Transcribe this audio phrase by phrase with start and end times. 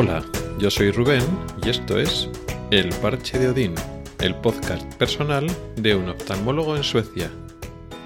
[0.00, 0.24] Hola,
[0.60, 1.24] yo soy Rubén
[1.60, 2.30] y esto es
[2.70, 3.74] El Parche de Odín,
[4.20, 5.44] el podcast personal
[5.74, 7.32] de un oftalmólogo en Suecia.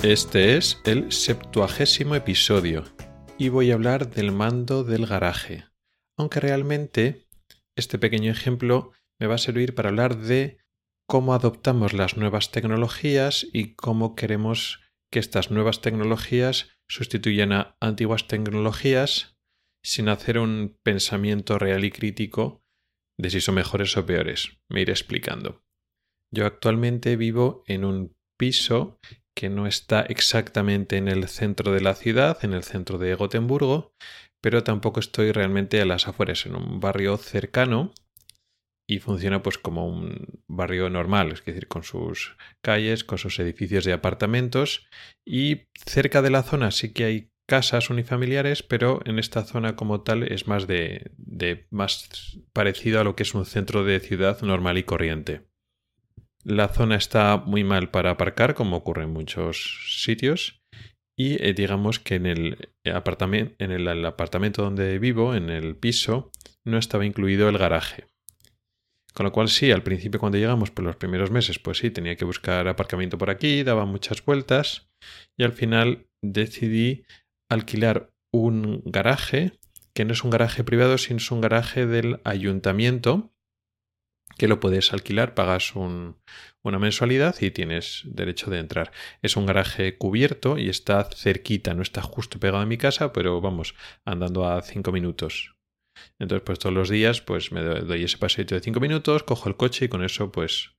[0.02, 2.84] Este es el septuagésimo episodio
[3.36, 5.66] y voy a hablar del mando del garaje,
[6.16, 7.29] aunque realmente
[7.76, 10.57] este pequeño ejemplo me va a servir para hablar de
[11.07, 14.80] cómo adoptamos las nuevas tecnologías y cómo queremos
[15.11, 19.32] que estas nuevas tecnologías sustituyan a antiguas tecnologías
[19.85, 22.63] sin hacer un pensamiento real y crítico
[23.18, 24.58] de si son mejores o peores.
[24.71, 25.63] Me iré explicando.
[26.35, 28.99] Yo actualmente vivo en un piso
[29.36, 33.92] que no está exactamente en el centro de la ciudad, en el centro de Gotemburgo,
[34.42, 37.92] pero tampoco estoy realmente a las afueras, en un barrio cercano
[38.89, 43.84] y funciona pues como un barrio normal, es decir, con sus calles, con sus edificios
[43.84, 44.86] de apartamentos
[45.27, 50.02] y cerca de la zona sí que hay casas unifamiliares, pero en esta zona como
[50.02, 54.40] tal es más de, de más parecido a lo que es un centro de ciudad
[54.42, 55.42] normal y corriente.
[56.44, 60.62] La zona está muy mal para aparcar, como ocurre en muchos sitios,
[61.16, 62.74] y eh, digamos que en el,
[63.58, 66.32] el apartamento donde vivo, en el piso,
[66.64, 68.06] no estaba incluido el garaje.
[69.14, 72.16] Con lo cual sí, al principio cuando llegamos por los primeros meses, pues sí, tenía
[72.16, 74.90] que buscar aparcamiento por aquí, daba muchas vueltas
[75.36, 77.04] y al final decidí
[77.53, 79.53] alquilar un garaje,
[79.95, 83.33] que no es un garaje privado, sino es un garaje del ayuntamiento,
[84.39, 88.92] que lo puedes alquilar, pagas una mensualidad y tienes derecho de entrar.
[89.20, 93.41] Es un garaje cubierto y está cerquita, no está justo pegado a mi casa, pero
[93.41, 95.55] vamos, andando a cinco minutos.
[96.19, 99.56] Entonces, pues todos los días, pues me doy ese paseo de cinco minutos, cojo el
[99.56, 100.70] coche y con eso, pues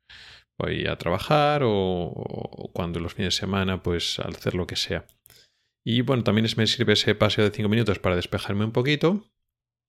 [0.58, 5.06] voy a trabajar o, cuando los fines de semana, pues al hacer lo que sea.
[5.86, 9.30] Y bueno, también me sirve ese paseo de cinco minutos para despejarme un poquito.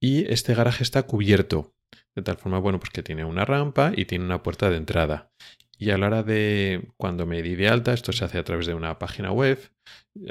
[0.00, 1.75] Y este garaje está cubierto.
[2.15, 5.32] De tal forma, bueno, pues que tiene una rampa y tiene una puerta de entrada.
[5.78, 8.66] Y a la hora de cuando me di de alta, esto se hace a través
[8.66, 9.59] de una página web.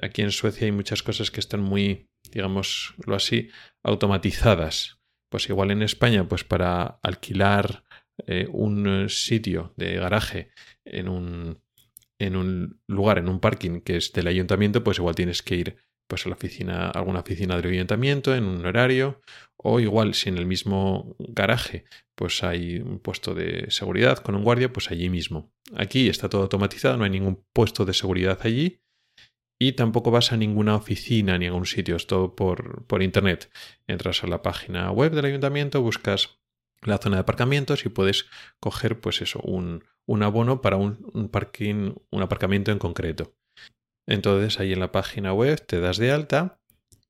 [0.02, 3.50] Aquí en Suecia hay muchas cosas que están muy, digámoslo así,
[3.84, 5.00] automatizadas.
[5.30, 7.84] Pues igual en España, pues para alquilar
[8.28, 10.52] eh, un sitio de garaje
[10.86, 11.62] en un,
[12.20, 15.78] en un lugar, en un parking que es del ayuntamiento, pues igual tienes que ir
[16.08, 19.22] pues a la oficina, a alguna oficina del ayuntamiento en un horario,
[19.58, 21.86] o igual si en el mismo garaje
[22.16, 25.52] pues hay un puesto de seguridad con un guardia, pues allí mismo.
[25.76, 28.82] Aquí está todo automatizado, no hay ningún puesto de seguridad allí
[29.60, 33.52] y tampoco vas a ninguna oficina ni a ningún sitio, es todo por, por internet.
[33.88, 36.38] Entras a la página web del ayuntamiento, buscas
[36.82, 38.26] la zona de aparcamientos y puedes
[38.60, 43.34] coger pues eso, un, un abono para un, parking, un aparcamiento en concreto.
[44.08, 46.60] Entonces ahí en la página web te das de alta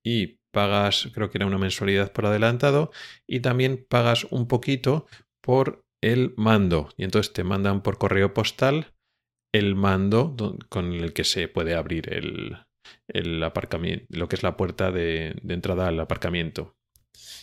[0.03, 2.91] y pagas, creo que era una mensualidad por adelantado
[3.27, 5.07] y también pagas un poquito
[5.41, 6.89] por el mando.
[6.97, 8.93] Y entonces te mandan por correo postal
[9.53, 10.35] el mando
[10.69, 12.57] con el que se puede abrir el,
[13.07, 16.75] el aparcamiento, lo que es la puerta de, de entrada al aparcamiento.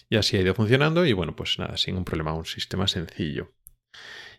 [0.09, 3.53] Y así ha ido funcionando y bueno, pues nada, sin un problema, un sistema sencillo.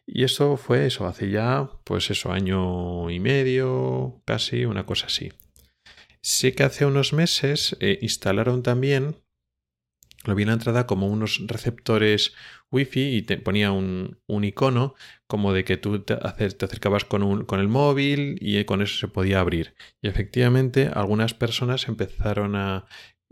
[0.07, 5.31] Y eso fue eso, hace ya, pues eso, año y medio, casi, una cosa así.
[6.21, 9.15] Sé que hace unos meses eh, instalaron también,
[10.25, 12.33] lo vi en la entrada como unos receptores
[12.71, 14.93] wifi y te ponía un, un icono
[15.27, 18.97] como de que tú te, te acercabas con, un, con el móvil y con eso
[18.97, 19.73] se podía abrir.
[20.01, 22.85] Y efectivamente algunas personas empezaron a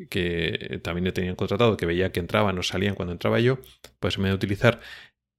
[0.09, 3.59] que también le tenían contratado, que veía que entraban o salían cuando entraba yo,
[3.99, 4.79] pues en vez de utilizar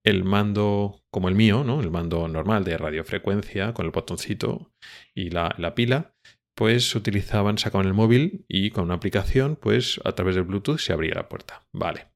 [0.04, 1.80] el mando como el mío, ¿no?
[1.80, 4.72] El mando normal de radiofrecuencia con el botoncito
[5.14, 6.14] y la, la pila,
[6.54, 10.92] pues utilizaban, sacaban el móvil y con una aplicación, pues a través del Bluetooth se
[10.92, 11.62] abría la puerta.
[11.72, 12.08] Vale.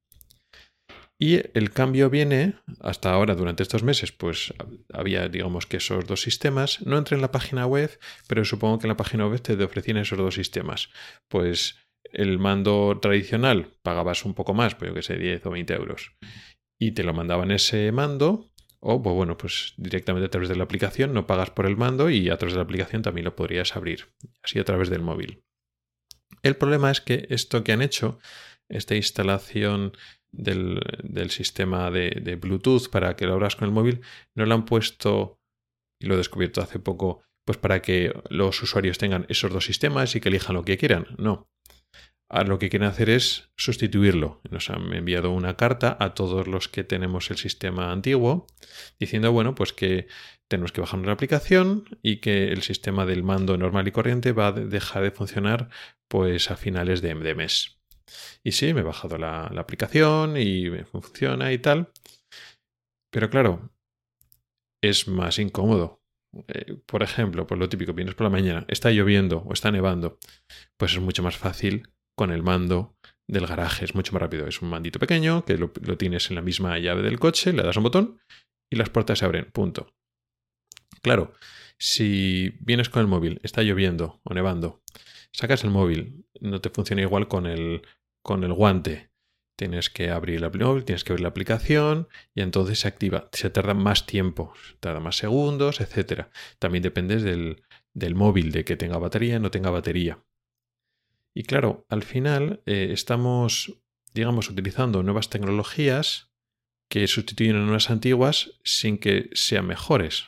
[1.19, 4.53] Y el cambio viene, hasta ahora, durante estos meses, pues
[4.93, 6.85] había, digamos que esos dos sistemas.
[6.85, 9.97] No entré en la página web, pero supongo que en la página web te ofrecían
[9.97, 10.91] esos dos sistemas.
[11.29, 11.79] Pues
[12.13, 16.13] el mando tradicional pagabas un poco más, pues yo que sé, 10 o 20 euros
[16.79, 18.51] y te lo mandaban ese mando
[18.87, 22.11] o pues bueno, pues directamente a través de la aplicación no pagas por el mando
[22.11, 24.09] y a través de la aplicación también lo podrías abrir,
[24.43, 25.43] así a través del móvil.
[26.43, 28.19] El problema es que esto que han hecho,
[28.69, 29.97] esta instalación
[30.31, 30.83] del,
[31.31, 34.03] sistema de, de, Bluetooth para que lo abras con el móvil,
[34.35, 35.41] no lo han puesto,
[35.99, 40.15] y lo he descubierto hace poco, pues para que los usuarios tengan esos dos sistemas
[40.15, 41.07] y que elijan lo que quieran.
[41.17, 41.49] No,
[42.31, 44.41] lo que quieren hacer es sustituirlo.
[44.51, 48.47] Nos han enviado una carta a todos los que tenemos el sistema antiguo
[48.99, 50.09] diciendo, bueno, pues que
[50.49, 54.49] tenemos que bajar una aplicación y que el sistema del mando normal y corriente va
[54.49, 55.69] a dejar de funcionar
[56.09, 57.79] pues a finales de, mes.
[58.43, 61.91] Y sí, me he bajado la, aplicación y funciona y tal.
[63.11, 63.71] Pero claro,
[64.83, 66.01] es más incómodo.
[66.49, 70.19] Eh, por ejemplo, pues lo típico, vienes por la mañana, está lloviendo o está nevando,
[70.77, 72.97] pues es mucho más fácil con el mando
[73.27, 74.47] del garaje, es mucho más rápido.
[74.47, 77.77] Es un mandito pequeño que lo, tienes en la misma llave del coche, le das
[77.77, 78.21] un botón
[78.71, 79.95] y las puertas se abren, punto.
[81.03, 81.35] Claro,
[81.79, 84.83] si vienes con el móvil, está lloviendo o nevando,
[85.33, 87.83] sacas el móvil, no te funciona igual con el,
[88.23, 89.11] con el guante.
[89.57, 93.29] Tienes que abrir el móvil, tienes que abrir la aplicación y entonces se activa.
[93.33, 96.27] Se tarda más tiempo, tarda más segundos, etc.
[96.59, 97.63] También dependes del,
[97.93, 100.19] del móvil, de que tenga batería o no tenga batería.
[101.35, 103.81] Y claro, al final eh, estamos,
[104.13, 106.31] digamos, utilizando nuevas tecnologías
[106.89, 110.27] que sustituyen a nuevas antiguas sin que sean mejores.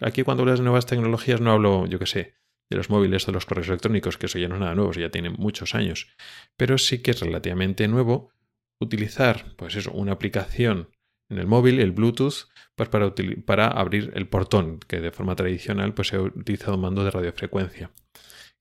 [0.00, 2.34] Aquí cuando hablas de nuevas tecnologías no hablo, yo qué sé,
[2.70, 5.00] de los móviles, de los correos electrónicos, que eso ya no es nada nuevo, eso
[5.00, 6.08] ya tiene muchos años.
[6.56, 8.32] Pero sí que es relativamente nuevo
[8.80, 10.90] utilizar, pues eso, una aplicación
[11.30, 13.14] en el móvil, el Bluetooth, pues para,
[13.44, 17.10] para abrir el portón, que de forma tradicional pues se ha utilizado un mando de
[17.10, 17.90] radiofrecuencia.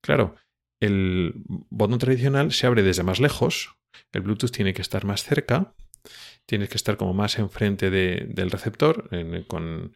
[0.01, 0.35] Claro,
[0.79, 3.75] el botón tradicional se abre desde más lejos,
[4.11, 5.73] el Bluetooth tiene que estar más cerca,
[6.45, 9.09] tienes que estar como más enfrente del receptor,
[9.47, 9.93] con,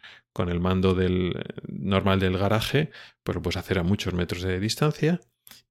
[0.49, 1.33] el mando del,
[1.67, 2.91] normal del garaje,
[3.23, 5.21] pues lo puedes hacer a muchos metros de distancia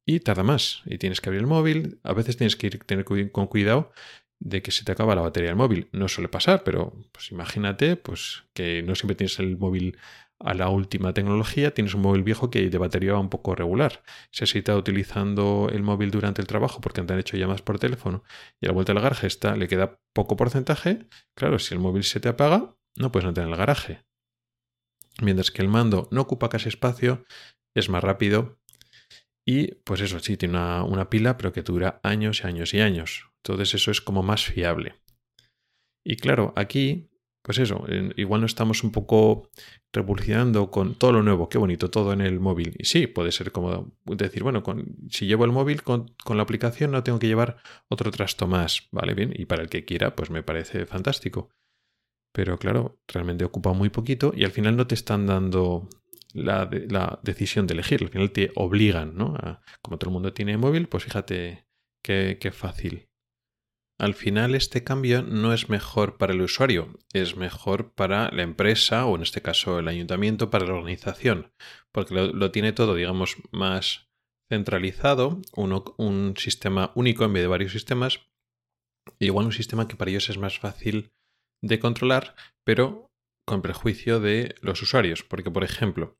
[0.06, 0.82] y tarda más.
[0.86, 3.92] Y tienes que abrir el móvil, a veces tienes que ir tener con cuidado
[4.38, 5.88] de que se te acaba la batería del móvil.
[5.92, 9.98] No suele pasar, pero pues imagínate pues, que no siempre tienes el móvil
[10.40, 14.02] a la última tecnología, tienes un móvil viejo que de batería va un poco regular.
[14.32, 17.78] Si has estado utilizando el móvil durante el trabajo porque te han hecho llamadas por
[17.78, 18.24] teléfono
[18.60, 22.04] y a la vuelta del garaje está, le queda poco porcentaje, claro, si el móvil
[22.04, 24.02] se te apaga, no puedes no tener el garaje.
[25.20, 27.24] Mientras que el mando no ocupa casi espacio,
[27.74, 28.58] es más rápido
[29.44, 32.80] y pues eso, sí, tiene una, una pila, pero que dura años y años y
[32.80, 33.30] años.
[33.44, 34.94] Entonces eso es como más fiable.
[36.02, 37.09] Y claro, aquí
[37.42, 37.84] pues eso,
[38.16, 39.48] igual no estamos un poco
[39.92, 42.74] revolucionando con todo lo nuevo, qué bonito, todo en el móvil.
[42.78, 46.90] Y sí, puede ser como decir, bueno, con, si llevo el móvil con, la aplicación
[46.90, 47.56] no tengo que llevar
[47.88, 49.14] otro trasto más, ¿vale?
[49.14, 51.50] Bien, y para el que quiera, pues me parece fantástico.
[52.32, 55.88] Pero claro, realmente ocupa muy poquito y al final no te están dando
[56.34, 59.34] la, la decisión de elegir, al final te obligan, ¿no?
[59.82, 61.66] como todo el mundo tiene móvil, pues fíjate
[62.02, 63.09] qué, qué fácil.
[64.00, 69.04] Al final este cambio no es mejor para el usuario, es mejor para la empresa
[69.04, 71.52] o en este caso el ayuntamiento para la organización,
[71.92, 74.08] porque lo, tiene todo, digamos, más
[74.48, 78.20] centralizado, un sistema único en vez de varios sistemas,
[79.18, 81.12] igual un sistema que para ellos es más fácil
[81.62, 83.10] de controlar, pero
[83.46, 86.16] con prejuicio de los usuarios, porque por ejemplo,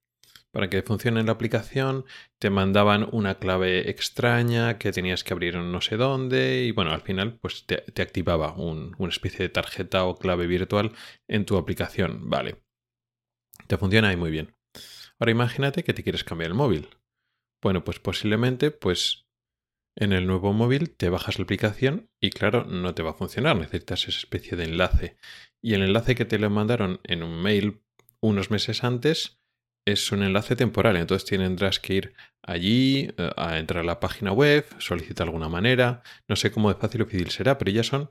[0.53, 2.05] para que funcione la aplicación
[2.39, 7.03] te mandaban una clave extraña que tenías que abrir no sé dónde y bueno, al
[7.03, 10.93] final pues te, activaba una especie de tarjeta o clave virtual
[11.29, 12.29] en tu aplicación.
[12.29, 12.63] Vale.
[13.67, 14.57] Te funciona ahí muy bien.
[15.19, 16.89] Ahora imagínate que te quieres cambiar el móvil.
[17.63, 19.27] Bueno, pues posiblemente pues
[19.97, 23.57] en el nuevo móvil te bajas la aplicación y claro, no te va a funcionar,
[23.57, 25.17] necesitas esa especie de enlace.
[25.63, 27.83] Y el enlace que te lo mandaron en un mail
[28.21, 29.40] unos meses antes
[29.93, 34.33] es un enlace temporal, entonces tendrás que ir allí, eh, a entrar a la página
[34.33, 38.11] web, solicitar alguna manera, no sé cómo de fácil o difícil será, pero ya son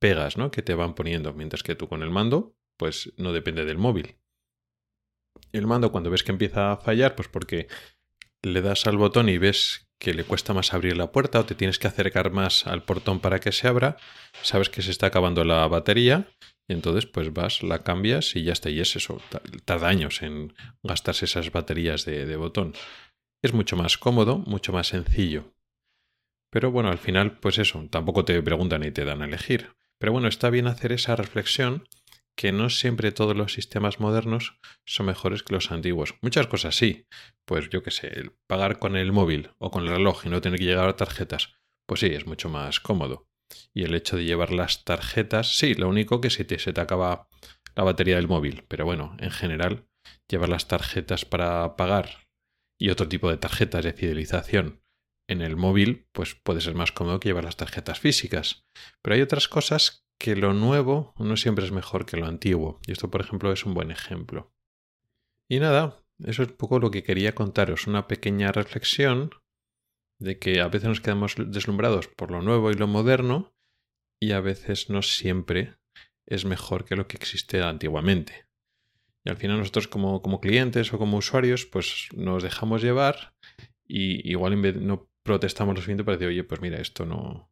[0.00, 0.50] pegas, ¿no?
[0.50, 4.16] Que te van poniendo, mientras que tú con el mando, pues no depende del móvil.
[5.52, 7.68] El mando cuando ves que empieza a fallar, pues porque
[8.42, 11.54] le das al botón y ves que le cuesta más abrir la puerta o te
[11.54, 13.96] tienes que acercar más al portón para que se abra,
[14.42, 16.28] sabes que se está acabando la batería
[16.68, 18.70] y entonces pues vas, la cambias y ya está.
[18.70, 19.20] Y es eso,
[19.64, 22.74] tarda años en gastarse esas baterías de, botón.
[23.42, 25.54] Es mucho más cómodo, mucho más sencillo.
[26.50, 29.74] Pero bueno, al final pues eso, tampoco te preguntan y te dan a elegir.
[29.98, 31.88] Pero bueno, está bien hacer esa reflexión
[32.36, 36.16] que no siempre todos los sistemas modernos son mejores que los antiguos.
[36.20, 37.06] Muchas cosas sí.
[37.44, 40.58] Pues yo qué sé, pagar con el móvil o con el reloj y no tener
[40.58, 41.54] que llegar a tarjetas,
[41.86, 43.28] pues sí, es mucho más cómodo.
[43.74, 46.80] Y el hecho de llevar las tarjetas, sí, lo único que se te, se te
[46.80, 47.28] acaba
[47.74, 49.86] la batería del móvil, pero bueno, en general,
[50.28, 52.26] llevar las tarjetas para pagar
[52.78, 54.82] y otro tipo de tarjetas de fidelización
[55.28, 58.66] en el móvil, pues puede ser más cómodo que llevar las tarjetas físicas.
[59.02, 62.80] Pero hay otras cosas que lo nuevo no siempre es mejor que lo antiguo.
[62.86, 64.52] Y esto, por ejemplo, es un buen ejemplo.
[65.48, 69.30] Y nada, eso es un poco lo que quería contaros, una pequeña reflexión
[70.18, 73.54] de que a veces nos quedamos deslumbrados por lo nuevo y lo moderno
[74.20, 75.76] y a veces no siempre
[76.26, 78.46] es mejor que lo que existe antiguamente.
[79.24, 83.34] Y al final nosotros como, como clientes o como usuarios pues nos dejamos llevar
[83.86, 87.50] y igual en vez no protestamos lo siguiente para decir, oye, pues mira, esto no,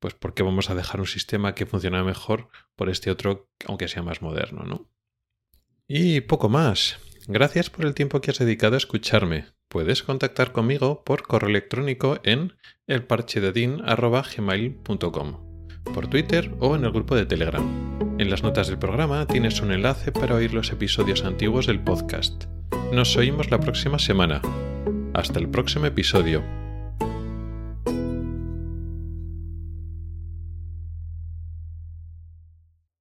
[0.00, 3.88] pues ¿por qué vamos a dejar un sistema que funciona mejor por este otro, aunque
[3.88, 4.90] sea más moderno, ¿no?
[5.86, 6.98] Y poco más.
[7.28, 9.46] Gracias por el tiempo que has dedicado a escucharme.
[9.72, 12.52] Puedes contactar conmigo por correo electrónico en
[12.88, 15.38] elparchededin.gmail.com,
[15.94, 17.64] por Twitter o en el grupo de Telegram.
[18.18, 22.44] En las notas del programa tienes un enlace para oír los episodios antiguos del podcast.
[22.92, 24.42] Nos oímos la próxima semana.
[25.14, 26.61] Hasta el próximo episodio.